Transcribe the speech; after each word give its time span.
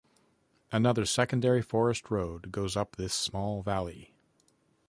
Another 0.71 1.05
secondary 1.05 1.61
forest 1.61 2.09
road 2.09 2.51
goes 2.51 2.75
up 2.75 2.95
this 2.95 3.13
small 3.13 3.61
valley. 3.61 4.15